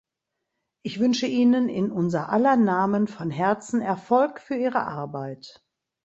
[0.81, 5.63] Ich wünsche Ihnen in unser aller Namen von Herzen Erfolg für Ihre Arbeit.